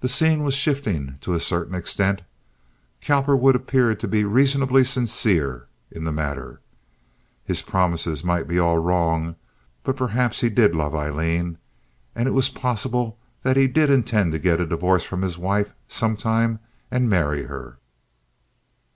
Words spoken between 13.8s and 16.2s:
intend to get a divorce from his wife some